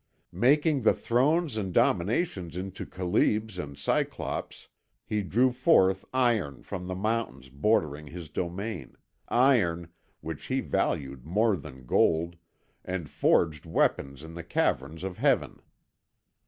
Making 0.33 0.81
the 0.81 0.95
Thrones 0.95 1.57
and 1.57 1.71
Dominations 1.71 2.57
into 2.57 2.87
Chalybes 2.87 3.59
and 3.59 3.77
Cyclopes, 3.77 4.67
he 5.05 5.21
drew 5.21 5.51
forth 5.51 6.03
iron 6.11 6.63
from 6.63 6.87
the 6.87 6.95
mountains 6.95 7.49
bordering 7.51 8.07
his 8.07 8.27
domain; 8.27 8.95
iron, 9.29 9.89
which 10.21 10.45
he 10.45 10.59
valued 10.59 11.23
more 11.23 11.55
than 11.55 11.85
gold, 11.85 12.35
and 12.83 13.11
forged 13.11 13.67
weapons 13.67 14.23
in 14.23 14.33
the 14.33 14.43
caverns 14.43 15.03
of 15.03 15.19
Heaven. 15.19 15.61